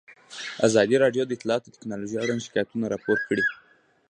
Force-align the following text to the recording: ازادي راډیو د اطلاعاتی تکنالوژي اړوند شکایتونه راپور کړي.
ازادي 0.67 0.95
راډیو 1.03 1.23
د 1.25 1.31
اطلاعاتی 1.37 1.69
تکنالوژي 1.75 2.15
اړوند 2.19 2.43
شکایتونه 2.45 2.85
راپور 2.93 3.17
کړي. 3.27 3.43